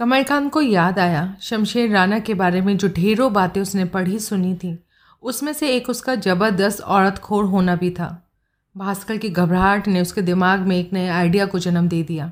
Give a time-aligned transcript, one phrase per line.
[0.00, 4.54] कमलकांत को याद आया, शमशेर राणा के बारे में जो ढेरों बातें उसने पढ़ी सुनी
[4.54, 4.78] थी,
[5.22, 8.08] उसमें से एक उसका ज़बरदस्त औरत खोर होना भी था।
[8.76, 12.30] भास्कर की घबराहट ने उसके दिमाग में एक नए आइडिया को जन्म दे दिया।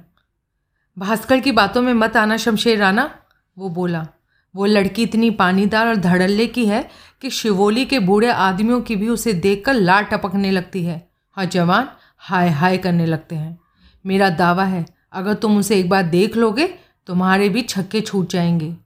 [0.97, 3.11] भास्कर की बातों में मत आना, शमशेर राणा,
[3.57, 4.07] वो बोला।
[4.55, 6.89] वो लड़की इतनी पानीदार और धड़ल्ले की है
[7.23, 11.01] कि शिवोली के बूढ़े आदमियों की भी उसे देखकर लार टपकने लगती है।
[11.37, 11.89] हाँ जवान,
[12.19, 13.59] हाय हाय करने लगते हैं।
[14.05, 16.75] मेरा दावा है, अगर तुम उसे एक बार देख लोगे
[17.09, 18.77] तुम्हारे भी छक्के छूट जाएँगे।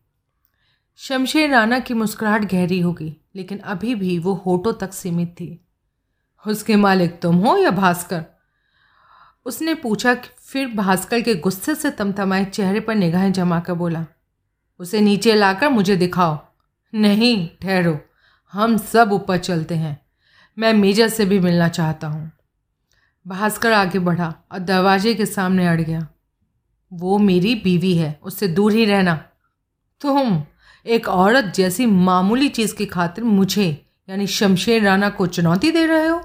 [0.97, 5.65] शमशेर राणा की मुस्कुराहट गहरी होगी लेकिन अभी भी वो होठों तक सीमित थी।
[6.47, 8.25] उसके मालिक तुम हो या भास्कर?
[9.47, 14.07] उसने पूछा कि फिर भास्कर के गुस्से से तमतमाए चेहरे पर निगाहें जमा कर बोला,
[14.79, 16.39] उसे नीचे लाकर मुझे दिखाओ।
[16.95, 17.99] नहीं, ठहरो।
[18.53, 20.07] हम सब ऊपर चलते हैं।
[20.59, 22.33] मैं मेजर से भी मिलना चाहता हूँ।
[23.27, 26.09] भास्कर आगे बढ़ा और दरवाजे के सामने अड़ गया।
[26.93, 29.15] वो मेरी बीवी है, उससे दूर ही रहना।
[30.01, 30.43] तुम
[30.87, 36.07] एक औरत जैसी मामूली चीज़ की खातिर मुझे, यानी शमशेर राणा को चुनौती दे रहे
[36.07, 36.23] हो?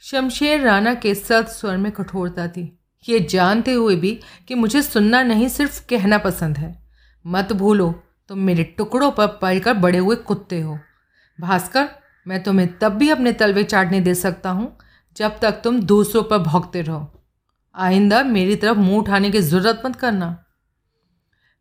[0.00, 5.22] शमशेर राणा के सत स्वर में कठोरता थी। ये जानते हुए भी कि मुझे सुनना
[5.22, 6.82] नहीं सिर्फ़ कहना पसंद है।
[7.26, 10.78] मत भूलो, तुम मेरे टुकड़ों पर पलकर बड़े हुए कुत्ते हो।
[11.40, 11.88] भास्कर,
[12.26, 14.76] मैं तुम्हें तब भी अपने तलवे चाटने दे सकता हूँ,
[15.16, 17.13] जब तक तुम दूसरों पर भोगते रहो।
[17.74, 20.26] आइंदा, मेरी तरफ़ मुँह उठाने की ज़रूरत मत करना।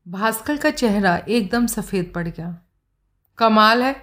[0.05, 2.55] भास्कर का चेहरा एकदम सफ़ेद पड़ गया।
[3.39, 3.95] कमाल है।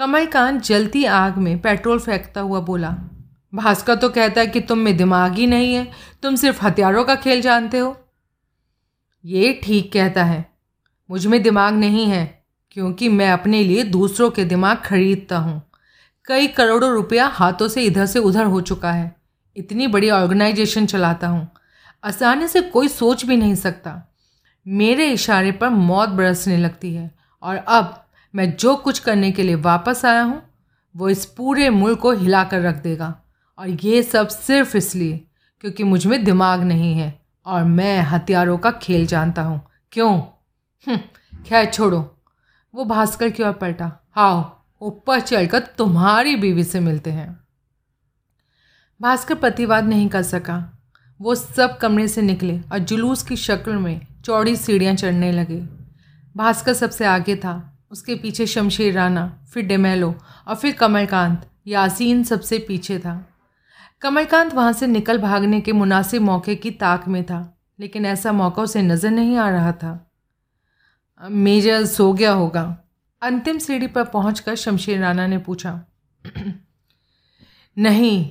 [0.00, 2.90] कमलकांत जलती आग में पेट्रोल फेंकता हुआ बोला,
[3.52, 5.90] भास्कर तो कहता है कि तुम में दिमाग ही नहीं है,
[6.22, 7.96] तुम सिर्फ़ हथियारों का खेल जानते हो।
[9.24, 10.44] ये ठीक कहता है,
[11.10, 15.62] मुझमें दिमाग नहीं है, क्योंकि मैं अपने लिए दूसरों के दिमाग खरीदता हूँ।
[16.26, 19.19] कई करोड़ों रुपया हाथों से इधर से उधर हो चुका है।
[19.60, 21.48] इतनी बड़ी ऑर्गेनाइजेशन चलाता हूँ।
[22.04, 23.96] आसानी से कोई सोच भी नहीं सकता।
[24.66, 27.10] मेरे इशारे पर मौत बरसने लगती है
[27.42, 30.42] और अब मैं जो कुछ करने के लिए वापस आया हूँ
[30.94, 33.14] वो इस पूरे मुल्क को हिला कर रख देगा।
[33.58, 35.24] और ये सब सिर्फ़ इसलिए
[35.60, 39.60] क्योंकि मुझमें दिमाग नहीं है और मैं हथियारों का खेल जानता हूँ।
[39.92, 40.12] क्यों?
[40.86, 40.96] हम्म,
[41.46, 42.00] खैर छोड़ो।
[42.74, 44.42] वो भास्कर की ओर पलटा। आओ
[44.82, 47.28] ऊपर चलकर तुम्हारी बीवी से मिलते हैं।
[49.00, 50.78] भास्कर प्रतिवाद नहीं कर सका।
[51.20, 55.60] वो सब कमरे से निकले और जुलूस की शक्ल में चौड़ी सीढ़ियाँ चढ़ने लगे।
[56.36, 60.14] भास्कर सबसे आगे था। उसके पीछे शमशेर राणा, फिर डेमेलो
[60.48, 63.28] और फिर कमलकांत। यासीन सबसे पीछे था।
[64.00, 68.62] कमलकांत वहाँ से निकल भागने के मुनासिब मौके की ताक में था, लेकिन ऐसा मौका
[68.62, 70.10] उसे नज़र नहीं आ रहा था।
[71.22, 72.78] मेजर सो गया होगा।
[73.22, 75.80] अंतिम सीढ़ी पर पहुंचकर शमशेर राणा ने पूछा,
[77.78, 78.30] नहीं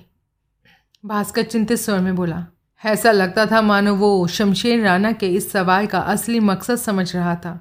[1.04, 2.46] भास्कर चिंतित स्वर में बोला,
[2.84, 7.36] ऐसा लगता था मानो वो शमशेर राणा के इस सवाल का असली मकसद समझ रहा
[7.36, 7.54] था।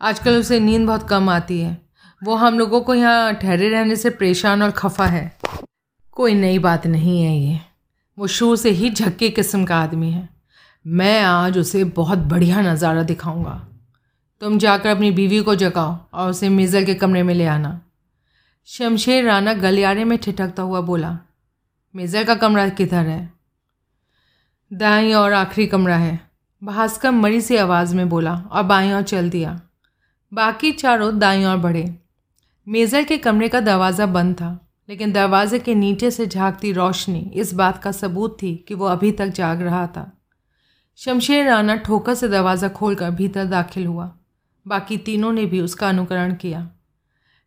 [0.00, 1.76] आजकल उसे नींद बहुत कम आती है।
[2.22, 5.38] वो हम लोगों को यहाँ ठहरे रहने से परेशान और खफा है।
[6.16, 7.60] कोई नई बात नहीं है ये।
[8.18, 10.28] वो शुरू से ही झक्के किस्म का आदमी है।
[10.84, 13.54] मैं आज उसे बहुत बढ़िया नज़ारा दिखाऊँगा।
[14.42, 17.80] तुम जाकर अपनी बीवी को जगाओ और उसे मेज़र के कमरे में ले आना।
[18.68, 21.18] शमशेर राना गलियारे में ठिठकता हुआ बोला
[21.94, 23.32] मेज़र का कमरा किधर है?
[24.70, 26.20] दाई और आखिरी कमरा है।
[26.62, 29.60] भास्कर मरी सी आवाज़ में बोला और बाई और चल दिया।
[30.32, 31.98] बाकी चारों दाई और बढ़े।
[32.66, 37.54] मेज़र के कमरे का दरवाज़ा बंद था, लेकिन दरवाजे के नीचे से झांकती रोशनी इस
[37.54, 40.10] बात का सबूत थी कि वो अभी तक जाग रहा था।
[40.98, 44.12] शमशेर राना ठोकर से दरवाज़ा खोलकर भीतर दाखिल हुआ।
[44.66, 46.68] बाकी तीनों ने भी उसका अनुकरण किया।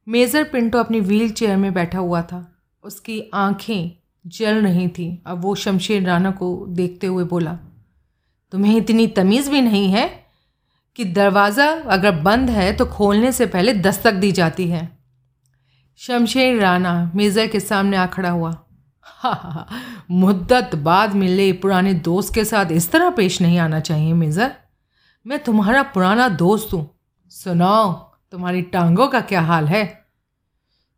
[0.07, 2.45] मेजर पिंटो अपनी व्हील चेयर में बैठा हुआ था।
[2.83, 3.91] उसकी आँखें
[4.25, 7.53] जल रही थी। अब वो शमशेर राना को देखते हुए बोला,
[8.53, 10.07] तुम्हें इतनी तमीज़ भी नहीं है
[10.97, 14.89] कि दरवाज़ा अगर बंद है तो खोलने से पहले दस्तक दी जाती है?
[15.99, 18.51] शमशेर राना मेज़र के सामने आ खड़ा हुआ,
[19.05, 19.65] हा हा
[20.11, 24.51] मुद्दत बाद मिले पुराने दोस्त के साथ इस तरह पेश नहीं आना चाहिए मेज़र
[25.25, 26.89] मैं तुम्हारा पुराना दोस्त हूँ।
[27.31, 27.91] सुनाओ,
[28.33, 29.83] तुम्हारी टांगों का क्या हाल है?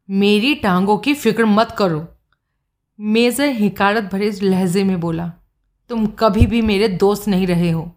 [0.09, 2.06] मेरी टांगों की फ़िक्र मत करो।
[3.00, 5.31] मेजर हिकारत भरे लहजे में बोला,
[5.90, 7.92] तुम कभी भी मेरे दोस्त नहीं रहे हो।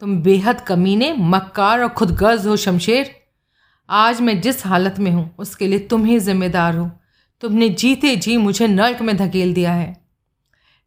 [0.00, 3.10] तुम बेहद कमीने, मक्कार और खुदगर्ज हो, शमशेर।
[3.88, 6.90] आज मैं जिस हालत में हूँ, उसके लिए तुम ही जिम्मेदार हो।
[7.40, 9.96] तुमने जीते जी मुझे नर्क में धकेल दिया है।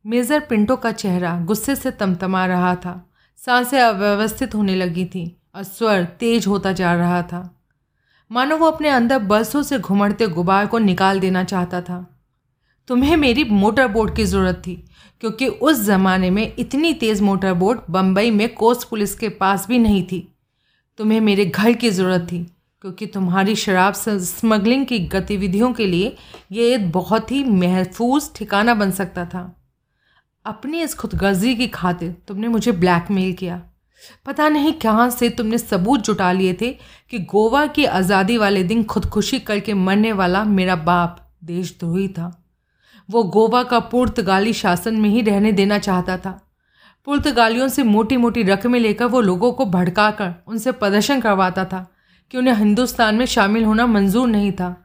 [0.05, 5.63] मेजर पिंटो का चेहरा गुस्से से तमतमा रहा था। साँसें अव्यवस्थित होने लगी थी और
[5.63, 7.49] स्वर तेज होता जा रहा था।
[8.31, 12.14] मानो वो अपने अंदर बरसों से घुमड़ते गुबार को निकाल देना चाहता था।
[12.89, 14.75] तुम्हें मेरी मोटर बोट की ज़रूरत थी,
[15.21, 19.79] क्योंकि उस ज़माने में इतनी तेज़ मोटर बोट बम्बई में कोस्ट पुलिस के पास भी
[19.79, 20.27] नहीं थी।
[20.99, 22.43] तुम्हें मेरे घर की ज़रूरत थी,
[22.83, 26.15] क्योंकि तुम्हारी शराब स्मगलिंग की गतिविधियों के लिए
[26.51, 29.51] ये एक बहुत ही महफूज ठिकाना बन सकता था।
[30.45, 33.61] अपनी इस खुदगर्जी की खातिर तुमने मुझे ब्लैकमेल किया।
[34.25, 36.71] पता नहीं कहाँ से तुमने सबूत जुटा लिए थे
[37.11, 42.31] कि गोवा की आज़ादी वाले दिन खुदकुशी करके मरने वाला मेरा बाप देशद्रोही था।
[43.09, 46.39] वो गोवा का पुर्तगाली शासन में ही रहने देना चाहता था।
[47.07, 51.85] पुर्तगालियों से मोटी मोटी रकमें लेकर वो लोगों को भड़काकर उनसे प्रदर्शन करवाता था
[52.31, 54.75] कि उन्हें हिंदुस्तान में शामिल होना मंजूर नहीं था।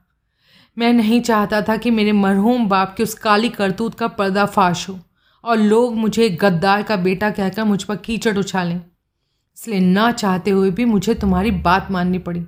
[0.76, 4.98] मैं नहीं चाहता था कि मेरे मरहूम बाप के उस काली करतूत का पर्दाफाश हो
[5.44, 10.70] और लोग मुझे गद्दार का बेटा कहकर मुझ पर कीचड़ उछालें। इसलिए ना चाहते हुए
[10.70, 12.40] भी मुझे तुम्हारी बात माननी पड़ी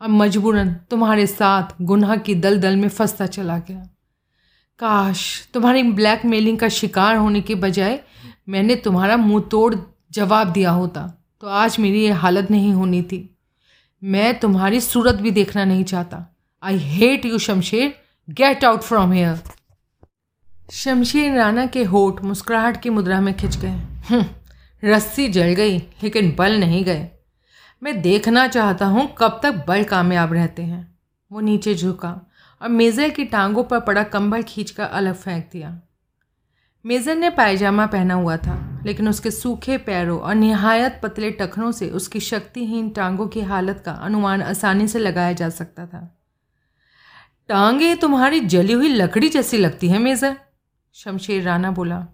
[0.00, 3.88] और मजबूरन तुम्हारे साथ गुनाह की दल दल में फंसता चला गया।
[4.78, 7.98] काश तुम्हारी ब्लैकमेलिंग का शिकार होने के बजाय
[8.48, 9.74] मैंने तुम्हारा मुँह तोड़
[10.12, 11.02] जवाब दिया होता
[11.40, 13.38] तो आज मेरी ये हालत नहीं होनी थी।
[14.02, 17.94] मैं तुम्हारी सूरत भी देखना नहीं चाहता। I hate you Shamsher.
[18.28, 19.42] Get out from here
[20.72, 24.24] Shamsher Rana के होठ मुस्कुराहट की मुद्रा में खिंच गए। हम्म,
[24.82, 27.08] रस्सी जल गई लेकिन बल नहीं गए।
[27.82, 30.98] मैं देखना चाहता हूँ कब तक बल कामयाब रहते हैं।
[31.30, 32.20] वो नीचे झुका।
[32.60, 35.78] और मेज़र की टांगों पर पड़ा कंबल खींचकर अलग फेंक दिया।
[36.84, 41.88] मेज़र ने पायजामा पहना हुआ था, लेकिन उसके सूखे पैरों और निहायत पतले टखनों से
[41.90, 46.00] उसकी शक्तिहीन टांगों की हालत का अनुमान आसानी से लगाया जा सकता था।
[47.48, 50.36] टांगे तुम्हारी जली हुई लकड़ी जैसी लगती है, मेज़र,
[50.94, 52.06] शमशेर राना बोला।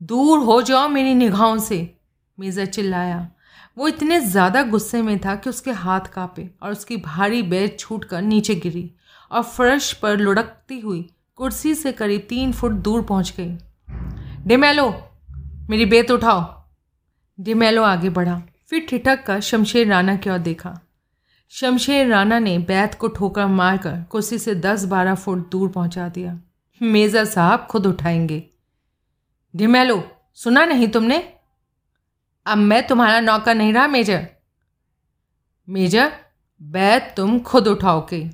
[0.00, 1.78] दूर हो जाओ मेरी निगाहों से,
[2.38, 3.26] मेज़र चिल्लाया।
[3.76, 8.04] वो इतने ज़्यादा गुस्से में था कि उसके हाथ कांपे और उसकी भारी बैग छूट
[8.04, 8.90] कर नीचे गिरी।
[9.30, 13.56] और फर्श पर लुढ़कती हुई कुर्सी से करीब तीन फुट दूर पहुँच गई।
[14.46, 14.90] डिमेलो,
[15.70, 16.64] मेरी बेत उठाओ।
[17.40, 20.80] डिमेलो आगे बढ़ा, फिर ठिठक कर शमशेर राणा की ओर देखा।
[21.48, 26.40] शमशेर राणा ने बैत को ठोकर मारकर कुर्सी से दस बारह फुट दूर पहुँचा दिया।
[26.82, 28.42] मेज़र साहब खुद उठाएँगे।
[29.56, 30.02] डिमेलो,
[30.34, 31.32] सुना नहीं तुमने?
[32.46, 34.28] अब मैं तुम्हारा नौकर नहीं रहा, मेजर।
[35.68, 36.12] मेजर,
[36.62, 38.30] बैत तुम खुद उठाओगे।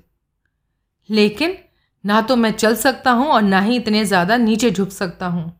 [1.08, 1.56] लेकिन
[2.04, 5.52] ना तो मैं चल सकता हूँ और ना ही इतने ज़्यादा नीचे झुक सकता हूँ।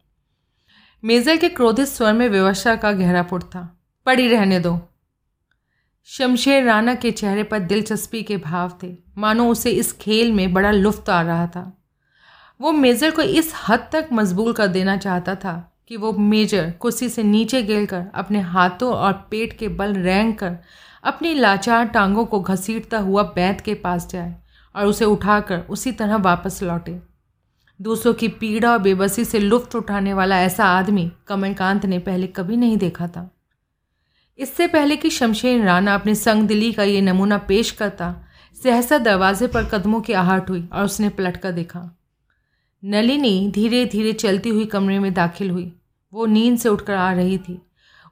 [1.03, 3.69] मेजर के क्रोधित स्वर में व्यवस्था का गहरा पुट था।
[4.06, 4.79] पड़ी रहने दो।
[6.09, 10.71] शमशेर राणा के चेहरे पर दिलचस्पी के भाव थे। मानो उसे इस खेल में बड़ा
[10.71, 11.73] लुफ्त आ रहा था।
[12.61, 15.55] वो मेजर को इस हद तक मजबूल कर देना चाहता था
[15.89, 20.35] कि वो मेजर कुर्सी से नीचे गिर कर अपने हाथों और पेट के बल रेंग
[20.35, 20.56] कर
[21.05, 24.35] अपनी लाचार टांगों को घसीटता हुआ बैत के पास जाए।
[24.75, 27.01] और उसे उठाकर उसी तरह वापस लौटे।
[27.81, 32.57] दूसरों की पीड़ा और बेबसी से लुफ्त उठाने वाला ऐसा आदमी कमलकांत ने पहले कभी
[32.57, 33.31] नहीं देखा था।
[34.39, 38.15] इससे पहले कि शमशेर राणा अपने संग दिली का ये नमूना पेश करता,
[38.63, 41.99] सहसा दरवाजे पर कदमों की आहट हुई और उसने पलट कर देखा।
[42.85, 45.73] नलिनी धीरे धीरे चलती हुई कमरे में दाखिल हुई।
[46.13, 47.63] वो नींद से उठकर आ रही थी।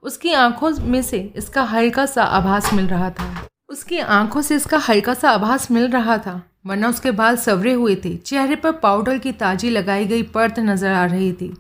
[0.02, 4.78] उसकी आँखों में से इसका हल्का सा आभास मिल रहा था। उसकी आँखों से इसका
[4.78, 9.18] हल्का सा आभास मिल रहा था। वरना उसके बाल सवरे हुए थे। चेहरे पर पाउडर
[9.18, 11.52] की ताजी लगाई गई परत नज़र आ रही थी।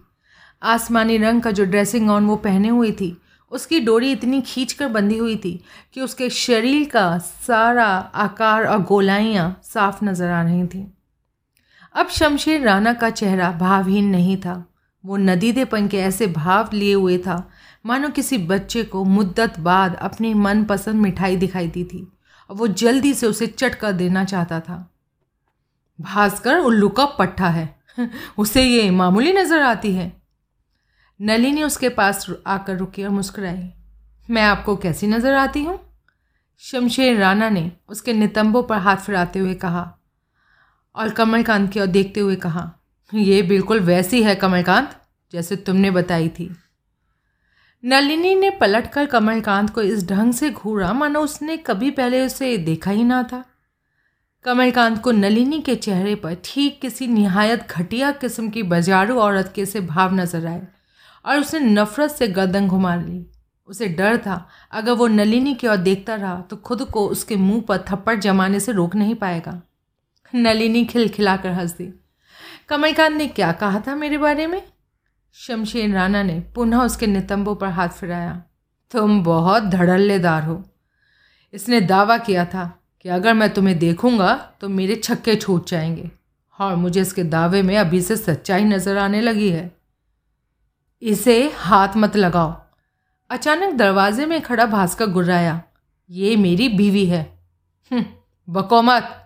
[0.62, 3.16] आसमानी रंग का जो ड्रेसिंग ऑन वो पहने हुई थी,
[3.52, 5.60] उसकी डोरी इतनी खींच कर बंधी हुई थी
[5.94, 10.84] कि उसके शरीर का सारा आकार और गोलाइयाँ साफ़ नज़र आ रही थीं।
[11.94, 14.64] अब शमशेर राणा का चेहरा भावहीन नहीं था।
[15.04, 17.50] वो नदीदेपन के ऐसे भाव लिए हुए था,
[17.86, 22.06] मानो किसी बच्चे को मुद्दत बाद अपनी मनपसंद मिठाई दिखाई दी थी
[22.50, 24.86] और वो जल्दी से उसे चट कर देना चाहता था।
[26.00, 27.80] भास्कर उल्लू का पट्टा है।
[28.38, 30.20] उसे ये मामूली नज़र आती है।
[31.20, 33.72] नलिनी उसके पास आकर रुकी और मुस्कुराई।
[34.30, 35.78] मैं आपको कैसी नज़र आती हूँ?
[36.58, 39.98] शमशेर राणा ने उसके नितंबों पर हाथ फिराते हुए कहा।
[40.96, 42.72] और कमलकांत की ओर देखते हुए कहा
[43.14, 44.90] यह बिल्कुल वैसी है कमलकांत,
[45.32, 46.56] जैसे तुमने बताई थी।
[47.84, 52.90] नलिनी ने पलटकर कमलकांत को इस ढंग से घूरा मानो उसने कभी पहले उसे देखा
[52.90, 53.44] ही ना था।
[54.44, 59.66] कमलकांत को नलिनी के चेहरे पर ठीक किसी निहायत घटिया किस्म की बजारू औरत के
[59.66, 60.62] से भाव नज़र आए
[61.24, 63.26] और उसने नफरत से गर्दन घुमा ली।
[63.68, 67.60] उसे डर था। अगर वो नलिनी की ओर देखता रहा तो खुद को उसके मुँह
[67.60, 69.60] पर थप्पड़ जमाने से रोक नहीं पाएगा।
[70.34, 71.92] नलिनी खिलखिलाकर हंस दी।
[72.68, 74.62] कमलकांत ने क्या कहा था मेरे बारे में?
[75.34, 78.42] शमशेर राणा ने पुनः उसके नितंबों पर हाथ फिराया।
[78.90, 80.62] तुम बहुत धड़ल्लेदार हो।
[81.54, 86.10] इसने दावा किया था कि अगर मैं तुम्हें देखूँगा तो मेरे छक्के छूट जाएँगे।
[86.58, 89.70] और मुझे इसके दावे में अभी से सच्चाई नज़र आने लगी है।
[91.02, 92.54] इसे हाथ मत लगाओ।
[93.30, 95.60] अचानक दरवाजे में खड़ा भास्कर गुर्राया,
[96.10, 97.22] ये मेरी बीवी है।
[98.48, 99.16] बकोमत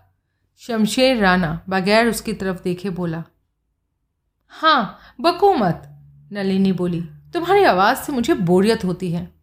[0.62, 3.22] शमशेर राणा बगैर उसकी तरफ़ देखे बोला
[4.52, 5.82] हाँ बको मत,
[6.32, 7.00] नलिनी बोली,
[7.34, 9.33] तुम्हारी आवाज़ से मुझे बोरियत होती है।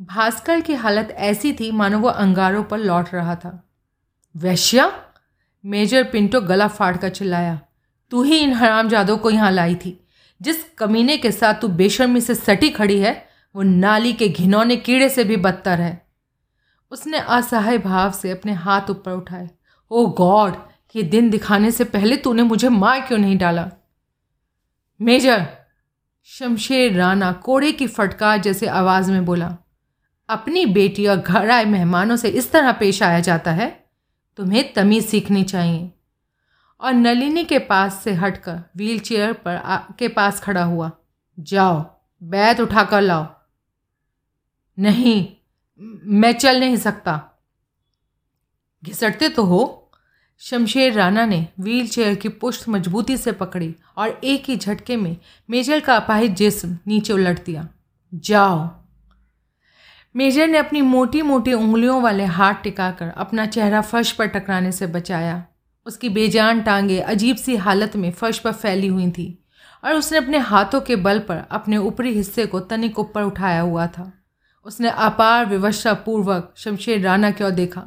[0.00, 3.70] भास्कर की हालत ऐसी थी, मानो वो अंगारों पर लौट रहा था।
[4.36, 4.92] वैश्या,
[5.64, 7.60] मेजर पिंटो गला फाड़ कर चिल्लाया,
[8.10, 10.06] तू ही इन हराम जादों को यहाँ लाई थी।
[10.42, 15.08] जिस कमीने के साथ तू बेशर्मी से सटी खड़ी है, वो नाली के घिनौने कीड़े
[15.08, 16.06] से भी बदतर है।
[16.90, 19.50] उसने असहाय भाव से अपने हाथ ऊपर उठाए,
[19.90, 20.54] ओ गॉड,
[20.96, 23.70] ये दिन दिखाने से पहले तूने मुझे मार क्यों नहीं डाला?
[25.00, 25.46] मेजर,
[26.24, 29.56] शमशेर राणा कोड़े की फटकार जैसे आवाज़ में बोला
[30.30, 33.84] अपनी बेटी और घर आए मेहमानों से इस तरह पेश आया जाता है
[34.36, 35.90] तुम्हें तमीज़ सीखनी चाहिए।
[36.80, 40.90] और नलिनी के पास से हटकर व्हील चेयर पर आ, के पास खड़ा हुआ
[41.40, 43.26] जाओ बैत उठाकर लाओ।
[44.78, 45.26] नहीं
[46.04, 47.42] मैं चल नहीं सकता।
[48.84, 49.92] घिसटते तो हो।
[50.38, 55.16] शमशेर राणा ने व्हील चेयर की पुष्ट मजबूती से पकड़ी और एक ही झटके में
[55.50, 57.68] मेजर का अपाहिज जिस्म नीचे उलट दिया
[58.14, 58.79] जाओ।
[60.16, 64.86] मेजर ने अपनी मोटी मोटी उंगलियों वाले हाथ टिकाकर अपना चेहरा फर्श पर टकराने से
[64.86, 65.44] बचाया।
[65.86, 69.44] उसकी बेजान टांगे अजीब सी हालत में फर्श पर फैली हुई थी
[69.84, 73.86] और उसने अपने हाथों के बल पर अपने ऊपरी हिस्से को तनिक ऊपर उठाया हुआ
[73.86, 74.12] था।
[74.64, 77.82] उसने अपार विवशा पूर्वक शमशेर राणा की ओर देखा।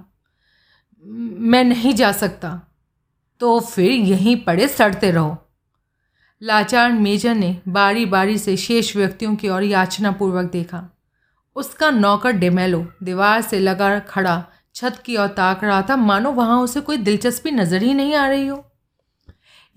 [1.05, 2.61] मैं नहीं जा सकता।
[3.39, 5.37] तो फिर यहीं पड़े सड़ते रहो।
[6.41, 10.89] लाचार मेजर ने बारी बारी से शेष व्यक्तियों की ओर याचनापूर्वक देखा।
[11.55, 14.43] उसका नौकर डेमेलो, दीवार से लगा खड़ा,
[14.75, 18.27] छत की ओर ताक रहा था। मानो वहाँ उसे कोई दिलचस्पी नज़र ही नहीं आ
[18.27, 18.63] रही हो।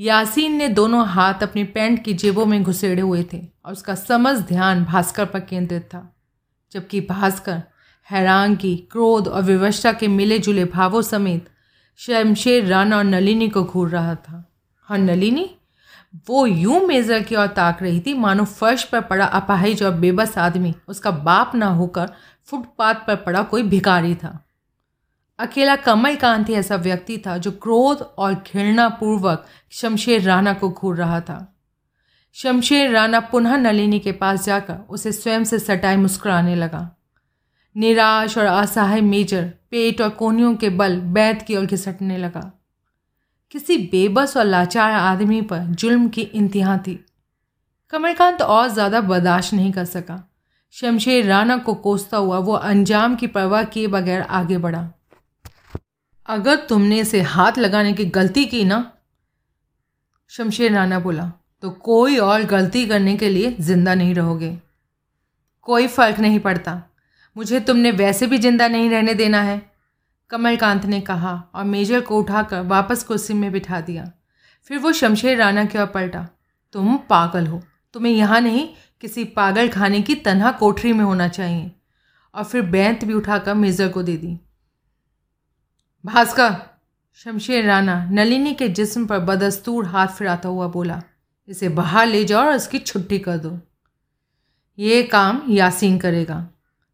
[0.01, 4.37] यासीन ने दोनों हाथ अपनी पैंट की जेबों में घुसेड़े हुए थे और उसका समझ
[4.39, 6.01] ध्यान भास्कर पर केंद्रित था,
[6.73, 7.63] जबकि भास्कर
[8.09, 11.49] हैरानगी, क्रोध और विवशता के मिले जुले भावों समेत
[12.01, 14.45] शमशेर राणा और नलिनी को घूर रहा था।
[14.89, 15.49] और नलिनी?
[16.29, 20.39] वो यूँ मेजर की ओर ताक रही थी, मानो फर्श पर पड़ा अपाहिज और बेबस
[20.39, 22.11] आदमी, उसका बाप ना होकर
[22.47, 24.45] फुटपाथ पर पड़ा कोई भिखारी था।
[25.39, 30.71] अकेला कमल कांत ही ऐसा व्यक्ति था जो क्रोध और घृणा पूर्वक शमशेर राणा को
[30.71, 31.57] घूर रहा था।
[32.33, 36.97] शमशेर राणा पुनः नलिनी के पास जाकर उसे स्वयं से सटाई मुस्कुराने लगा।
[37.77, 42.56] निराश और असहाय मेजर पेट और कोनियों के बल बैत की ओर घिसटने लगा।
[43.55, 46.99] किसी बेबस और लाचार आदमी पर जुल्म की इंतहा थी।
[47.93, 50.23] कमलकांत और ज़्यादा बर्दाश्त नहीं कर सका।
[50.75, 54.89] शमशेर राणा को कोसता हुआ वो अंजाम की परवाह किए बगैर आगे बढ़ा।
[56.29, 58.85] अगर तुमने इसे हाथ लगाने की गलती की ना?
[60.33, 61.31] शमशेर राणा बोला
[61.63, 64.57] तो कोई और गलती करने के लिए ज़िंदा नहीं रहोगे।
[65.63, 66.83] कोई फ़र्क नहीं पड़ता।
[67.37, 69.61] मुझे तुमने वैसे भी ज़िंदा नहीं रहने देना है।
[70.31, 74.13] कमलकांत ने कहा और मेजर को उठाकर वापस कुर्सी में बिठा दिया।
[74.65, 76.29] फिर वो शमशेर राणा की ओर पलटा।
[76.73, 78.69] तुम पागल हो। तुम्हें यहाँ नहीं,
[79.01, 81.73] किसी पागल खाने की तनहा कोठरी में होना चाहिए।
[82.35, 84.41] और फिर बैंत भी उठाकर मेजर को दे दी।
[86.07, 86.57] भास्कर,
[87.15, 91.03] शमशेर राणा नलिनी के जिस्म पर बदस्तूर हाथ फिराता हुआ बोला,
[91.49, 93.61] इसे बाहर ले जाओ और इसकी छुट्टी कर दो।
[94.79, 96.49] ये काम यासीन करेगा।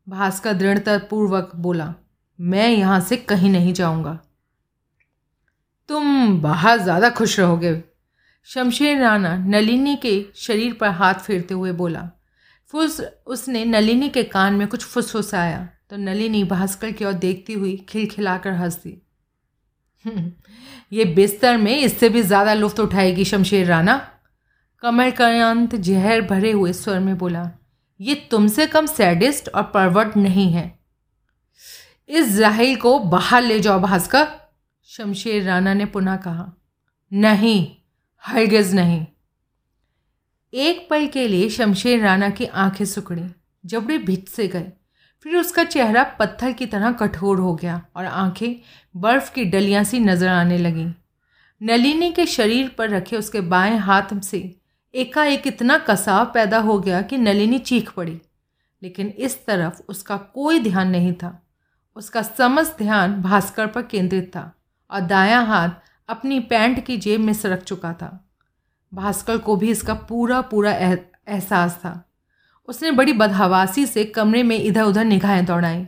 [0.08, 1.94] भास्कर दृढ़तापूर्वक बोला
[2.42, 4.18] मैं यहाँ से कहीं नहीं जाऊँगा।
[5.88, 7.82] तुम बाहर ज़्यादा खुश रहोगे।
[8.48, 12.08] शमशेर राणा नलिनी के शरीर पर हाथ फेरते हुए बोला।
[12.72, 17.76] फुस उसने नलिनी के कान में कुछ फुसफुसाया तो नलिनी भास्कर की ओर देखती हुई
[17.88, 19.00] खिलखिलाकर हंस दी
[20.04, 20.30] हम्म,
[20.92, 24.00] ये बिस्तर में इससे भी ज़्यादा लुफ्त उठाएगी शमशेर राणा।
[24.82, 27.50] कमलकांत जहर भरे हुए स्वर में बोला
[28.00, 30.66] ये तुमसे कम सैडिस्ट और परवर्ट नहीं है।
[32.08, 34.26] इस जाहिल को बाहर ले जाओ भास्कर।
[34.84, 36.52] शमशेर राणा ने पुनः कहा,
[37.12, 37.76] नहीं,
[38.18, 39.06] हरगिज नहीं।
[40.54, 43.22] एक पल के लिए शमशेर राणा की आँखें सुकड़ी
[43.66, 44.72] जबड़े भिट से गए।
[45.22, 48.56] फिर उसका चेहरा पत्थर की तरह कठोर हो गया और आँखें
[48.96, 50.92] बर्फ़ की डलियाँ सी नज़र आने लगीं।
[51.62, 54.56] नलिनी के शरीर पर रखे उसके बाएँ हाथ से
[54.94, 58.20] एकाएक इतना कसाव पैदा हो गया कि नलिनी चीख पड़ी।
[58.82, 61.46] लेकिन इस तरफ़ उसका कोई ध्यान नहीं था।
[61.96, 64.52] उसका समस्त ध्यान भास्कर पर केंद्रित था
[64.90, 65.70] और दायां हाथ
[66.08, 68.18] अपनी पैंट की जेब में सरक चुका था।
[68.92, 71.92] भास्कर को भी इसका पूरा पूरा एहसास था।
[72.68, 75.86] उसने बड़ी बदहवासी से कमरे में इधर उधर निगाहें दौड़ाई।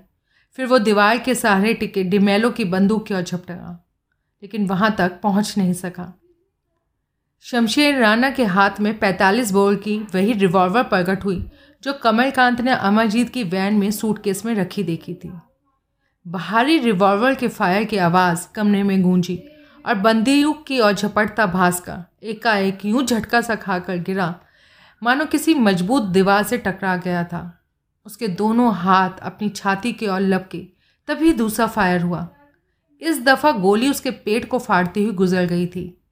[0.59, 3.87] फिर वो दीवार के सहारे टिके डिमेलो की बंदूक की ओर झपटा,
[4.43, 6.13] लेकिन वहाँ तक पहुँच नहीं सका।
[7.45, 11.51] शमशेर राणा के हाथ में 45 बोर की वही रिवॉल्वर प्रकट हुई,
[11.83, 15.33] जो कमलकांत ने अमरजीत की वैन में सूटकेस में रखी देखी थी।
[16.27, 19.43] भारी रिवॉल्वर के फायर की आवाज़ कमरे में गूंजी
[19.87, 24.35] और बंदूक की ओर झपटता भास्कर एकाएक यूँ झटका सा खाकर गिरा।
[25.03, 27.65] मानो किसी मज़बूत दीवार से टकरा गया था।
[28.07, 30.67] उसके दोनों हाथ अपनी छाती की ओर लपके
[31.09, 32.29] तभी दूसरा फायर हुआ।
[33.01, 36.03] इस दफ़ा गोली उसके पेट को फाड़ती हुई गुजर गई थी।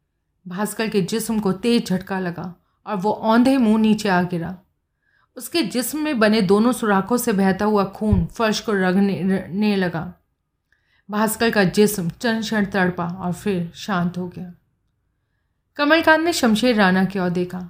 [0.49, 2.55] भास्कर के जिस्म को तेज झटका लगा
[2.87, 4.57] और वो औंधे मुँह नीचे आ गिरा।
[5.37, 10.13] उसके जिस्म में बने दोनों सुराखों से बहता हुआ खून फर्श को रगने लगा।
[11.09, 14.53] भास्कर का जिस्म चंद क्षण तड़पा और फिर शांत हो गया।
[15.77, 17.69] कमलकांत ने शमशेर राणा की ओर देखा।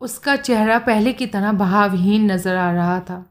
[0.00, 3.24] उसका चेहरा पहले की तरह भावहीन नज़र आ रहा था।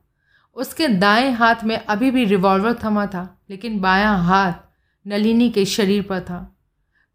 [0.57, 4.53] उसके दाएँ हाथ में अभी भी रिवॉल्वर थमा था, लेकिन बायां हाथ
[5.05, 6.39] नलिनी के शरीर पर था।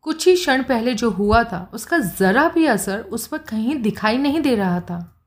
[0.02, 4.18] कुछ ही क्षण पहले जो हुआ था, उसका ज़रा भी असर उस पर कहीं दिखाई
[4.18, 5.21] नहीं दे रहा था।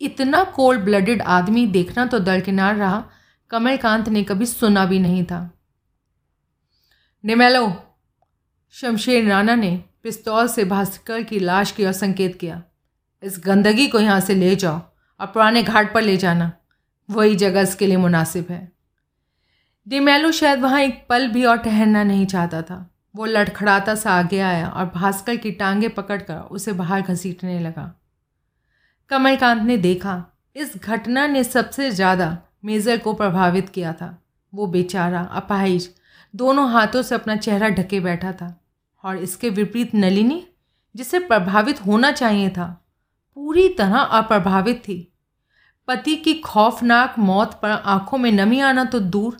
[0.00, 3.04] इतना कोल्ड ब्लडेड आदमी देखना तो दरकिनार रहा,
[3.50, 5.50] कमलकांत ने कभी सुना भी नहीं था।
[7.24, 7.72] निमेलो,
[8.74, 12.62] शमशेर राणा ने पिस्तौल से भास्कर की लाश की ओर संकेत किया।
[13.22, 14.80] इस गंदगी को यहाँ से ले जाओ,
[15.20, 16.52] और पुराने घाट पर ले जाना।
[17.08, 18.72] वही जगह इसके लिए मुनासिब है।
[19.86, 24.40] डिमेलो शायद वहाँ एक पल भी और ठहरना नहीं चाहता था। वो लड़खड़ाता सा आगे
[24.40, 27.92] आया और भास्कर की टांगे पकड़कर उसे बाहर घसीटने लगा।
[29.14, 30.24] कमलकांत ने देखा,
[30.56, 34.08] इस घटना ने सबसे ज़्यादा मेजर को प्रभावित किया था।
[34.52, 35.88] वो बेचारा, अपाहिज,
[36.34, 38.60] दोनों हाथों से अपना चेहरा ढके बैठा था।
[39.04, 40.42] और इसके विपरीत नलिनी,
[40.96, 42.66] जिसे प्रभावित होना चाहिए था,
[43.36, 45.12] पूरी तरह अप्रभावित थी।
[45.88, 49.36] पति की खौफनाक मौत पर आँखों में नमी आना तो दूर,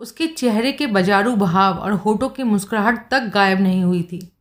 [0.00, 4.32] उसके चेहरे के बजारू भाव और होठों की मुस्कुराहट तक गायब नहीं हुई थी।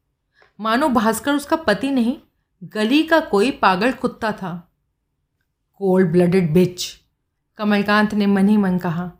[0.59, 2.17] मानो भास्कर उसका पति नहीं
[2.63, 4.51] गली का कोई पागल कुत्ता था।
[5.73, 6.85] कोल्ड ब्लडेड बिच,
[7.57, 9.11] कमलकांत ने मन ही मन कहा।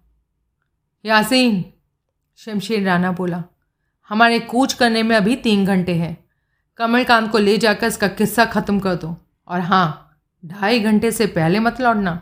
[1.06, 1.64] यासीन,
[2.40, 3.44] शमशेर राणा बोला,
[4.10, 6.18] हमारे कूच करने में अभी तीन घंटे हैं।
[6.78, 9.16] कमलकांत को ले जाकर इसका किस्सा ख़त्म कर दो।
[9.48, 12.20] और हाँ ढाई घंटे से पहले मत लौटना।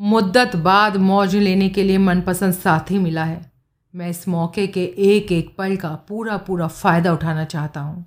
[0.00, 3.52] मुद्दत बाद मौज लेने के लिए मनपसंद साथी मिला है।
[3.94, 8.04] मैं इस मौके के एक एक पल का पूरा पूरा फ़ायदा उठाना चाहता हूँ।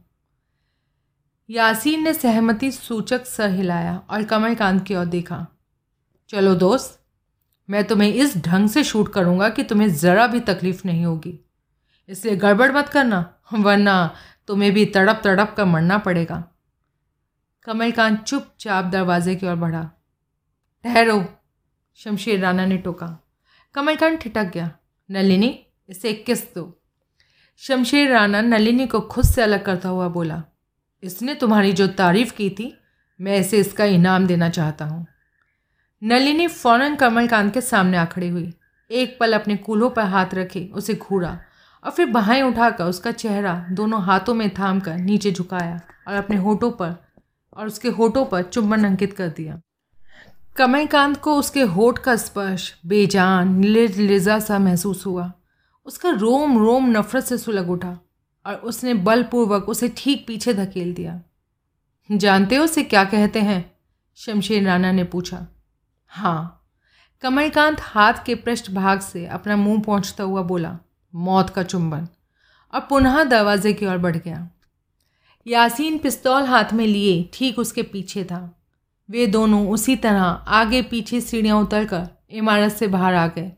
[1.52, 5.48] यासीन ने सहमति सूचक सर हिलाया और कमलकांत की ओर देखा।
[6.30, 7.06] चलो दोस्त,
[7.70, 11.40] मैं तुम्हें इस ढंग से शूट करूँगा कि तुम्हें ज़रा भी तकलीफ़ नहीं होगी।
[12.10, 14.16] इसलिए गड़बड़ मत करना, वरना
[14.48, 16.44] तुम्हें भी तड़प तड़प कर मरना पड़ेगा।
[17.64, 19.92] कमलकांत चुपचाप दरवाजे की ओर बढ़ा।
[20.84, 21.26] ठहरो,
[21.96, 23.28] शमशेर राणा ने टोका।
[23.74, 24.72] कमलकांत ठिटक गया।
[25.12, 26.82] नलिनी, इसे किस दो?
[27.58, 30.44] शमशेर राणा नलिनी को खुद से अलग करता हुआ बोला।
[31.04, 32.78] इसने तुम्हारी जो तारीफ़ की थी,
[33.22, 35.06] मैं इसे इसका इनाम देना चाहता हूँ।
[36.04, 38.54] नलिनी फ़ौरन कमलकांत के सामने आ खड़ी हुई।
[38.92, 41.40] एक पल अपने कूल्हों पर हाथ रखे, उसे घूरा
[41.84, 46.38] और फिर बाहें उठाकर उसका चेहरा दोनों हाथों में थाम कर नीचे झुकाया और अपने
[46.38, 46.96] होठों पर
[47.54, 49.60] और उसके होठों पर चुम्बन अंकित कर दिया।
[50.58, 55.32] कमलकांत को उसके होठ का स्पर्श बेजान निर्लिजा सा महसूस हुआ।
[55.86, 57.98] उसका रोम रोम नफरत से सुलग उठा।
[58.50, 61.22] और उसने बलपूर्वक उसे ठीक पीछे धकेल दिया।
[62.12, 63.76] जानते हो उसे क्या कहते हैं?
[64.16, 65.48] शमशेर राणा ने पूछा।
[66.08, 66.68] हाँ।
[67.22, 70.80] कमलकांत हाथ के पृष्ठभाग से अपना मुँह पहुँचता हुआ बोला,
[71.16, 72.08] मौत का चुंबन।
[72.74, 74.50] और पुनः दरवाजे की ओर बढ़ गया।
[75.48, 78.62] यासीन पिस्तौल हाथ में लिए, ठीक उसके पीछे था।
[79.10, 83.52] वे दोनों उसी तरह आगे पीछे सीढ़ियाँ उतर कर इमारत से बाहर आ गए।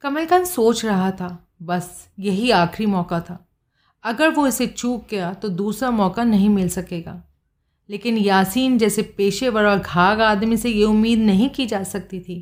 [0.00, 3.46] कमलकांत सोच रहा था, बस यही आखिरी मौका था।
[4.04, 7.22] अगर वो इसे चूक गया तो दूसरा मौका नहीं मिल सकेगा।
[7.88, 12.38] लेकिन यासीन जैसे पेशेवर और घाघ आदमी से ये उम्मीद नहीं की जा सकती थी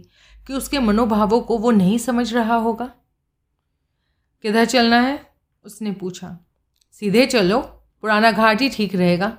[0.46, 2.90] कि उसके मनोभावों को वो नहीं समझ रहा होगा।
[4.44, 5.20] किधर चलना है?
[5.64, 6.36] उसने पूछा।
[6.94, 7.58] सीधे चलो,
[8.02, 9.32] पुराना घाट ही ठीक रहेगा,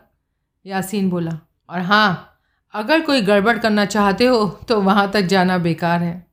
[0.66, 2.26] यासीन बोला। और हाँ
[2.74, 6.26] अगर कोई गड़बड़ करना चाहते हो तो वहाँ तक जाना बेकार है।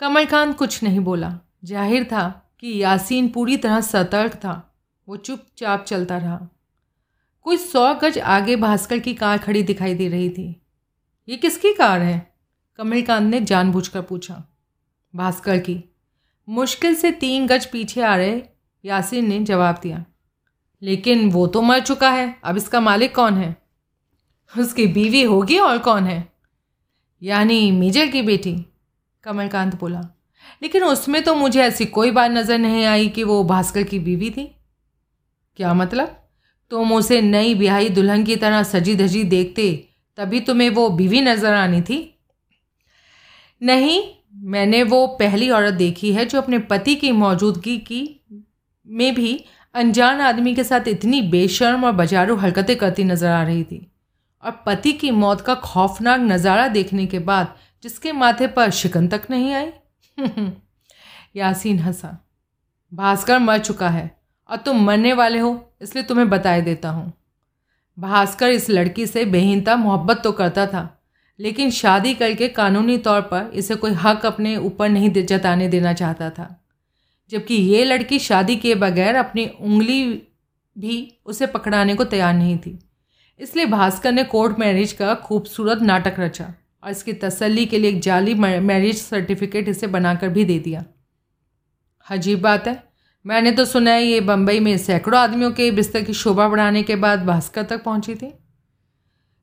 [0.00, 2.28] कमलकांत कुछ नहीं बोला। ज़ाहिर था
[2.60, 4.52] कि यासीन पूरी तरह सतर्क था।
[5.08, 6.48] वो चुपचाप चलता रहा।
[7.42, 10.62] कोई सौ गज आगे भास्कर की कार खड़ी दिखाई दे रही थी।
[11.28, 12.34] ये किसकी कार है?
[12.76, 14.42] कमलकांत ने जानबूझकर पूछा।
[15.14, 15.84] भास्कर की।
[16.48, 18.42] मुश्किल से तीन गज पीछे आ रहे
[18.84, 20.04] यासीन ने जवाब दिया।
[20.82, 23.56] लेकिन वो तो मर चुका है। अब इसका मालिक कौन है?
[24.58, 26.32] उसकी बीवी होगी और कौन है?
[27.22, 28.66] यानी मेजर की बेटी,
[29.24, 30.00] कमलकांत बोला।
[30.62, 34.30] लेकिन उसमें तो मुझे ऐसी कोई बात नज़र नहीं आई कि वो भास्कर की बीवी
[34.30, 34.56] थी।
[35.56, 36.28] क्या मतलब?
[36.70, 41.54] तुम उसे नई ब्याही दुल्हन की तरह सजी धजी देखते, तभी तुम्हें वो बीवी नज़र
[41.54, 42.18] आनी थी।
[43.62, 44.02] नहीं,
[44.34, 48.24] मैंने वो पहली औरत देखी है जो अपने पति की मौजूदगी की,
[48.86, 53.64] में भी अनजान आदमी के साथ इतनी बेशर्म और बजारू हरकतें करती नज़र आ रही
[53.64, 53.92] थी।
[54.44, 59.22] और पति की मौत का खौफनाक नज़ारा देखने के बाद जिसके माथे पर शिकन तक
[59.30, 59.70] नहीं आई?
[61.36, 62.28] यासीन हंसा।
[62.94, 64.21] भास्कर मर चुका है।
[64.52, 67.12] और तुम मरने वाले हो, इसलिए तुम्हें बताए देता हूँ।
[67.98, 70.88] भास्कर इस लड़की से बेहिनता मोहब्बत तो करता था,
[71.38, 76.30] लेकिन शादी करके कानूनी तौर पर इसे कोई हक अपने ऊपर नहीं जताने देना चाहता
[76.30, 76.48] था।
[77.32, 80.02] जबकि ये लड़की शादी किए बगैर अपनी उंगली
[80.76, 82.78] भी उसे पकड़ाने को तैयार नहीं थी।
[83.40, 88.00] इसलिए भास्कर ने कोर्ट मैरिज का खूबसूरत नाटक रचा और इसकी तसल्ली के लिए एक
[88.00, 90.84] जाली मैरिज सर्टिफिकेट इसे बनाकर भी दे दिया।
[92.06, 92.82] अजीब बात है
[93.24, 96.96] मैंने तो सुना है ये बम्बई में सैकड़ों आदमियों के बिस्तर की शोभा बढ़ाने के
[96.96, 98.32] बाद भास्कर तक पहुँची थी।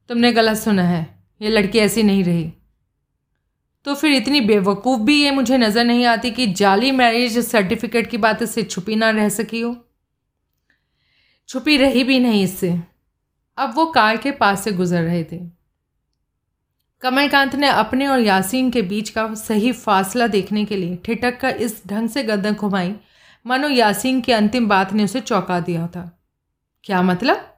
[0.10, 1.08] तुमने गलत सुना है,
[1.42, 2.52] ये लड़की ऐसी नहीं रही।
[3.86, 8.18] तो फिर इतनी बेवकूफ़ भी ये मुझे नज़र नहीं आती कि जाली मैरिज सर्टिफिकेट की
[8.18, 9.76] बात इससे छुपी ना रह सकी हो।
[11.50, 12.74] छुपी रही भी नहीं इससे।
[13.58, 15.40] अब वो कार के पास से गुजर रहे थे।
[17.04, 21.56] कमलकांत ने अपने और यासीन के बीच का सही फासला देखने के लिए ठिठक कर
[21.58, 22.94] इस ढंग से गर्दन घुमाई
[23.46, 26.20] मानो यासीन की अंतिम बात ने उसे चौंका दिया था।
[26.84, 27.58] क्या मतलब?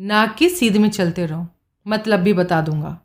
[0.00, 1.48] नाक की सीध में चलते रहो।
[1.86, 3.00] मतलब भी बता दूँगा।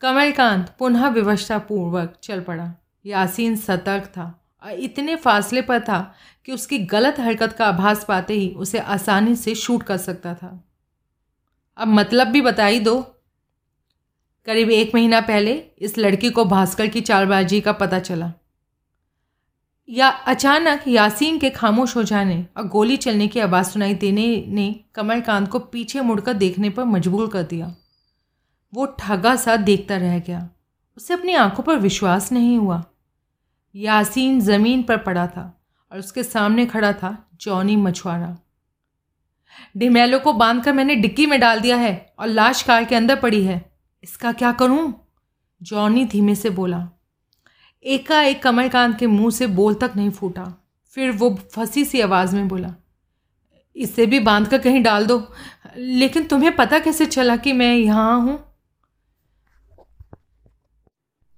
[0.00, 2.74] कमलकांत पुनः विवशतापूर्वक चल पड़ा।
[3.06, 8.34] यासीन सतर्क था और इतने फासले पर था कि उसकी गलत हरकत का आभास पाते
[8.34, 10.64] ही उसे आसानी से शूट कर सकता था।
[11.76, 13.02] अब मतलब भी बता ही दो।
[14.46, 18.32] करीब एक महीना पहले इस लड़की को भास्कर की चालबाजी का पता चला।
[19.90, 24.84] या अचानक यासीन के खामोश हो जाने और गोली चलने की आवाज़ सुनाई देने ने
[24.94, 27.74] कमलकांत को पीछे मुड़कर देखने पर मजबूर कर दिया।
[28.74, 30.50] वो ठगा सा देखता रह गया।
[30.96, 32.84] उसे अपनी आँखों पर विश्वास नहीं हुआ।
[33.76, 35.60] यासीन ज़मीन पर पड़ा था
[35.92, 38.38] और उसके सामने खड़ा था जॉनी मछुआरा।
[39.76, 43.44] डिमेलो को बांधकर मैंने डिक्की में डाल दिया है और लाश कार के अंदर पड़ी
[43.44, 43.72] है।
[44.04, 45.06] इसका क्या करूँ?
[45.62, 46.88] जॉनी धीमे से बोला।
[47.84, 50.52] एकाएक कमलकांत के मुँह से बोल तक नहीं फूटा।
[50.96, 52.74] फिर वो फंसी सी आवाज़ में बोला,
[53.76, 55.22] इसे भी बाँध कर कहीं डाल दो।
[55.76, 58.38] लेकिन तुम्हें पता कैसे चला कि मैं यहाँ हूँ?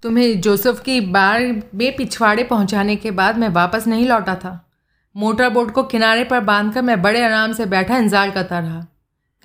[0.02, 1.42] तुम्हें जोसेफ की बार
[1.74, 4.52] में पिछवाड़े पहुँचाने के बाद मैं वापस नहीं लौटा था।
[5.16, 8.80] मोटर बोट को किनारे पर बांधकर मैं बड़े आराम से बैठा इंतज़ार करता रहा।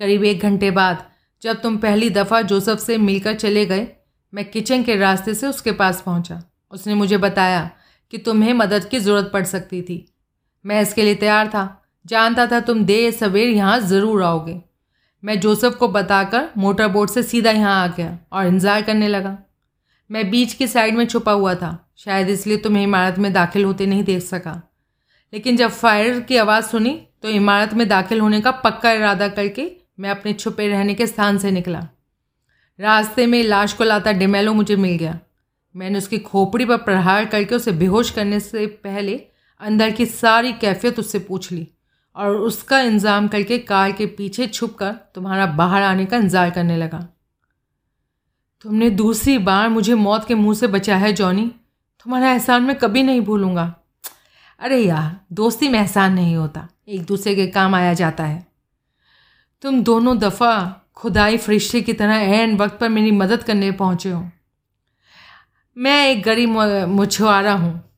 [0.00, 1.04] करीब एक घंटे बाद,
[1.42, 3.86] जब तुम पहली दफ़ा जोसेफ से मिलकर चले गए,
[4.32, 7.70] मैं किचन के रास्ते से उसके पास पहुँचा। उसने मुझे बताया
[8.12, 10.04] कि तुम्हें मदद की ज़रूरत पड़ सकती थी।
[10.64, 14.60] मैं इसके लिए तैयार था। जानता था तुम देर सवेर यहाँ ज़रूर आओगे।
[15.22, 19.36] मैं जोसेफ को बताकर मोटर बोट से सीधा यहाँ आ गया और इंतज़ार करने लगा।
[20.10, 23.86] मैं बीच की साइड में छुपा हुआ था। शायद इसलिए तुम्हें इमारत में दाखिल होते
[23.86, 24.60] नहीं देख सका।
[25.32, 29.70] लेकिन जब फायर की आवाज़ सुनी तो इमारत में दाखिल होने का पक्का इरादा करके
[30.00, 31.86] मैं अपने छुपे रहने के स्थान से निकला।
[32.78, 35.18] रास्ते में लाश को लाता डिमेलो मुझे मिल गया।
[35.76, 39.20] मैंने उसकी खोपड़ी पर प्रहार करके उसे बेहोश करने से पहले
[39.60, 41.66] अंदर की सारी कैफियत उससे पूछ ली
[42.16, 46.76] और उसका इंतज़ाम करके कार के पीछे छुप कर तुम्हारा बाहर आने का इंतज़ार करने
[46.76, 47.06] लगा।
[48.64, 51.46] तुमने दूसरी बार मुझे मौत के मुँह से बचाया है, जॉनी।
[52.06, 53.74] तुम्हारा एहसान मैं कभी नहीं भूलूँगा।
[54.60, 58.46] अरे यार, दोस्ती में एहसान नहीं होता। एक दूसरे के काम आया जाता है।
[59.62, 60.52] तुम दोनों दफ़ा
[60.94, 64.22] खुदाई फरिश्ते की तरह एन वक्त पर मेरी मदद करने पहुँचे हो।
[65.76, 66.50] मैं एक गरीब
[66.88, 67.90] मछुआरा हूँ।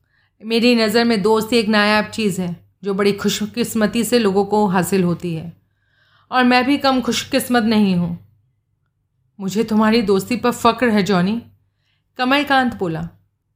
[0.45, 5.03] मेरी नज़र में दोस्ती एक नायाब चीज़ है, जो बड़ी खुशकिस्मती से लोगों को हासिल
[5.03, 5.53] होती है।
[6.31, 8.27] और मैं भी कम खुशकिस्मत नहीं हूँ।
[9.39, 11.41] मुझे तुम्हारी दोस्ती पर फ़क्र है, जॉनी।
[12.17, 13.09] कमलकांत बोला,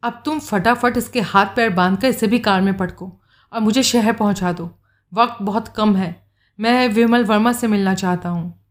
[0.04, 3.22] अब तुम फटाफट इसके हाथ पैर बाँध कर इसे भी कार में पटको
[3.54, 4.72] और मुझे शहर पहुँचा दो।
[5.14, 6.28] वक्त बहुत कम है।
[6.60, 8.63] मैं विमल वर्मा से मिलना चाहता हूँ।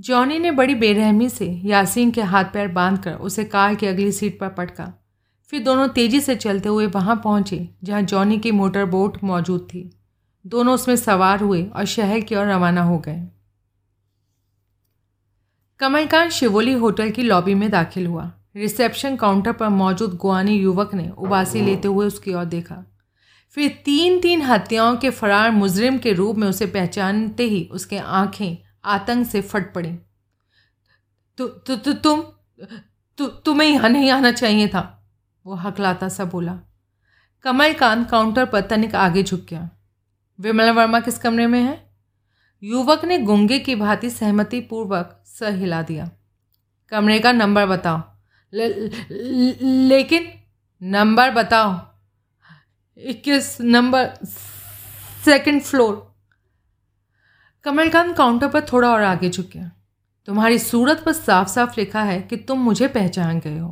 [0.00, 4.40] जॉनी ने बड़ी बेरहमी से यासीन के हाथ पैर बांधकर उसे कार की अगली सीट
[4.40, 4.92] पर पटका।
[5.48, 9.98] फिर दोनों तेज़ी से चलते हुए वहाँ पहुँचे, जहाँ जॉनी की मोटर बोट मौजूद थी।
[10.46, 13.28] दोनों उसमें सवार हुए और शहर की ओर रवाना हो गए।
[15.78, 21.10] कमलकांत शिवोली होटल की लॉबी में दाखिल हुआ। रिसेप्शन काउंटर पर मौजूद गुआनी युवक ने
[21.18, 22.84] उबासी लेते हुए उसकी ओर देखा।
[23.50, 28.65] फिर तीन तीन हत्याओं के फरार मुजरिम के रूप में उसे पहचानते ही उसके आँखें
[28.86, 29.98] आतंक से फट पड़ी।
[31.38, 32.22] तु, तु, तु, तुम
[33.18, 35.08] तु, तुम्हें यहाँ नहीं आना चाहिए था
[35.46, 36.58] वो हकलाता सा बोला।
[37.42, 39.70] कमल कांत काउंटर पर तनिक आगे झुक गया।
[40.40, 41.90] विमला वर्मा किस कमरे में है?
[42.62, 46.10] युवक ने गुंगे की भांति सहमति पूर्वक सर हिला दिया।
[46.88, 48.02] कमरे का नंबर बताओ।
[48.52, 50.32] ले, ले, लेकिन
[50.82, 51.80] नंबर बताओ।
[52.96, 54.14] इक्कीस number
[55.24, 56.15] second floor.
[57.66, 59.58] Kamalkant counter पर थोड़ा और आगे झुके
[60.28, 63.70] तुम्हारी सूरत पर साफ़ साफ़ लिखा है कि तुम मुझे पहचान गए हो।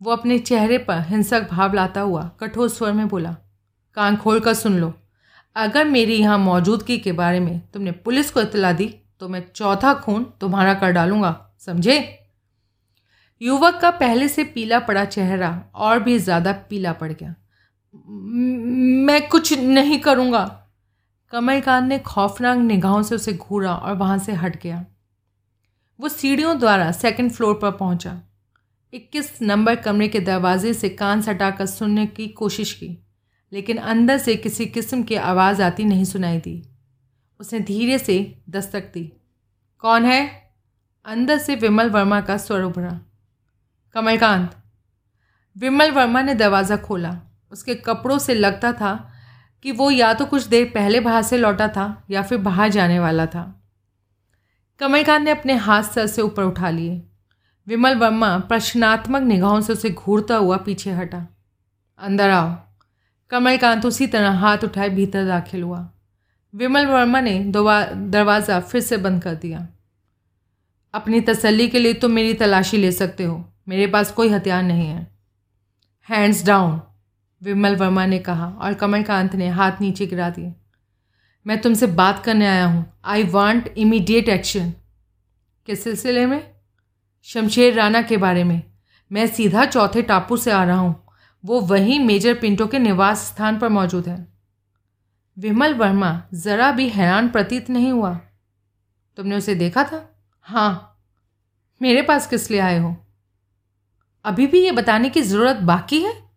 [0.00, 3.34] वो अपने चेहरे पर हिंसक भाव लाता हुआ कठोर स्वर में बोला,
[3.96, 4.92] कान खोल कर सुन लो।
[5.56, 8.86] अगर मेरी यहाँ मौजूदगी के बारे में तुमने पुलिस को इतला दी
[9.20, 11.98] तो मैं चौथा खून तुम्हारा कर डालूँगा, समझे?
[13.40, 17.34] युवक का पहले से पीला पड़ा चेहरा और भी ज़्यादा पीला पड़ गया।
[19.06, 20.44] मैं कुछ नहीं करूँगा।
[21.32, 24.84] कमलकांत ने खौफनाक निगाहों से उसे घूरा और वहाँ से हट गया।
[26.00, 28.20] वो सीढ़ियों द्वारा सेकंड फ्लोर पर पहुँचा।
[28.92, 32.98] इक्कीस नंबर कमरे के दरवाजे से कान सटाकर सुनने की कोशिश की,
[33.52, 36.62] लेकिन अंदर से किसी किस्म की आवाज़ आती नहीं सुनाई दी।
[37.40, 39.12] उसने धीरे से दस्तक दी।
[39.78, 40.52] कौन है?
[41.04, 43.00] अंदर से विमल वर्मा का स्वर उभरा।
[43.94, 44.56] कमलकांत
[45.56, 47.18] विमल वर्मा ने दरवाज़ा खोला।
[47.50, 49.11] उसके कपड़ों से लगता था
[49.64, 52.98] कि वो या तो कुछ देर पहले बाहर से लौटा था या फिर बाहर जाने
[52.98, 53.44] वाला था।
[54.80, 57.02] कमलकांत ने अपने हाथ सर से ऊपर उठा लिए।
[57.66, 61.26] विमल वर्मा प्रश्नात्मक निगाहों से उसे घूरता हुआ पीछे हटा।
[61.98, 62.56] अंदर आओ।
[63.30, 65.88] कमलकांत उसी तरह हाथ उठाए भीतर दाखिल हुआ।
[66.54, 69.66] विमल वर्मा ने दरवाज़ा फिर से बंद कर दिया।
[70.94, 74.86] अपनी तसल्ली के लिए तुम मेरी तलाशी ले सकते हो। मेरे पास कोई हथियार नहीं
[74.86, 75.06] है।
[76.08, 76.80] हैंड्स डाउन
[77.42, 80.54] विमल वर्मा ने कहा और कमलकांत ने हाथ नीचे गिरा दिए।
[81.46, 84.72] मैं तुमसे बात करने आया हूँ। आई वॉन्ट इमीडिएट एक्शन
[85.66, 86.54] किस सिलसिले में?
[87.22, 88.62] शमशेर राणा के बारे में।
[89.12, 91.02] मैं सीधा चौथे टापू से आ रहा हूँ।
[91.44, 94.28] वो वहीं मेजर पिंटो के निवास स्थान पर मौजूद है।
[95.38, 98.20] विमल वर्मा ज़रा भी हैरान प्रतीत नहीं हुआ।
[99.16, 100.16] तुमने उसे देखा था?
[100.42, 101.00] हाँ।
[101.82, 102.96] मेरे पास किस लिए आए हो?
[104.24, 106.31] अभी भी ये बताने की ज़रूरत बाकी है?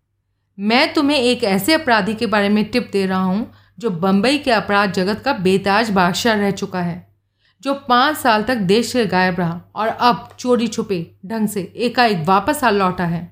[0.58, 4.52] मैं तुम्हें एक ऐसे अपराधी के बारे में टिप दे रहा हूँ, जो बम्बई के
[4.52, 7.16] अपराध जगत का बेताज बादशाह रह चुका है,
[7.64, 12.26] जो पाँच साल तक देश से गायब रहा और अब चोरी छुपे ढंग से एकाएक
[12.28, 13.24] वापस आ लौटा है।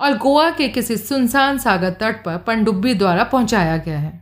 [0.00, 4.12] और गोवा के किसी सुनसान सागर तट पर पनडुब्बी द्वारा पहुँचाया गया है।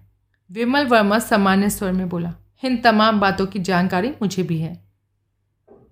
[0.51, 4.73] विमल वर्मा सामान्य स्वर में बोला, इन तमाम बातों की जानकारी मुझे भी है।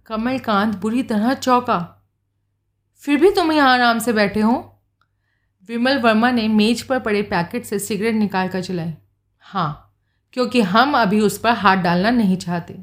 [0.07, 1.79] कमलकांत बुरी तरह चौंका।
[3.03, 4.76] फिर भी तुम यहाँ आराम से बैठे हो?
[5.69, 8.95] विमल वर्मा ने मेज पर पड़े पैकेट से सिगरेट निकाल कर चलाई
[9.39, 9.83] हाँ
[10.33, 12.75] क्योंकि हम अभी उस पर हाथ डालना नहीं चाहते.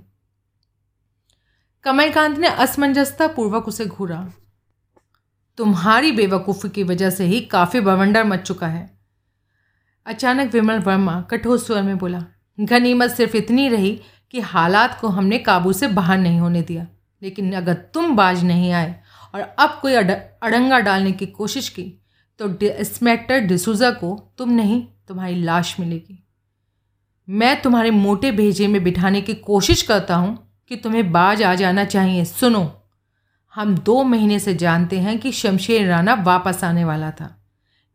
[1.84, 4.34] कमलकांत ने असमंजसता पूर्वक उसे घूरा।
[5.58, 9.00] तुम्हारी बेवकूफ़ी की वजह से ही काफ़ी बवंडर मच चुका है
[10.06, 12.26] अचानक विमल वर्मा कठोर स्वर में बोला।
[12.60, 16.88] गनीमत सिर्फ़ इतनी रही कि हालात को हमने काबू से बाहर नहीं होने दिया
[17.22, 19.04] लेकिन अगर तुम बाज नहीं आए
[19.36, 20.12] और अब कोई अड़,
[20.44, 22.03] अड़ंगा डालने की कोशिश की
[22.40, 26.20] तो इंस्पेक्टर डिसूजा को तुम नहीं, तुम्हारी लाश मिलेगी।
[27.28, 31.86] मैं तुम्हारे मोटे भेजे में बिठाने की कोशिश करता हूँ कि तुम्हें बाज आ जाना
[31.86, 32.72] चाहिए। सुनो,
[33.54, 37.44] हम दो महीने से जानते हैं कि शमशेर राणा वापस आने वाला था।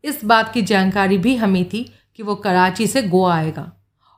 [0.03, 1.83] इस बात की जानकारी भी हमें थी
[2.15, 3.71] कि वो कराची से गोवा आएगा।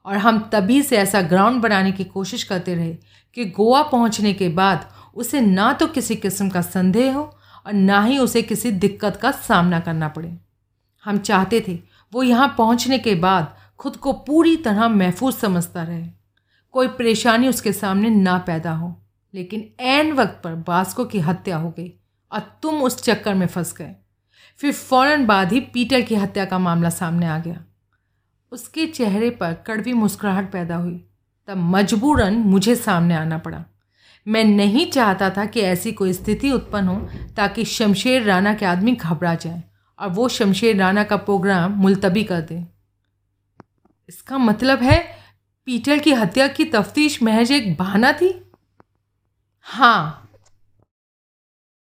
[0.05, 2.93] और हम तभी से ऐसा ग्राउंड बनाने की कोशिश करते रहे
[3.33, 7.23] कि गोवा पहुँचने के बाद उसे ना तो किसी किस्म का संदेह हो
[7.65, 10.37] और ना ही उसे किसी दिक्कत का सामना करना पड़े।
[11.03, 11.79] हम चाहते थे
[12.13, 16.07] वो यहाँ पहुँचने के बाद खुद को पूरी तरह महफूज समझता रहे।
[16.73, 18.95] कोई परेशानी उसके सामने ना पैदा हो,
[19.33, 21.91] लेकिन एन वक्त पर बास्को की हत्या हो गई
[22.31, 23.95] और तुम उस चक्कर में फंस गए।
[24.59, 27.63] फिर फ़ौरन बाद ही पीटर की हत्या का मामला सामने आ गया।
[28.51, 30.95] उसके चेहरे पर कड़वी मुस्कुराहट पैदा हुई।
[31.47, 33.63] तब मजबूरन मुझे सामने आना पड़ा।
[34.27, 38.91] मैं नहीं चाहता था कि ऐसी कोई स्थिति उत्पन्न हो ताकि शमशेर राणा के आदमी
[38.91, 39.63] घबरा जाए
[39.99, 42.65] और वो शमशेर राणा का प्रोग्राम मुलतवी कर दें।
[44.09, 45.17] इसका मतलब है
[45.65, 48.51] पीटर की हत्या की तफ्तीश महज एक बहाना थी?
[49.61, 50.20] हाँ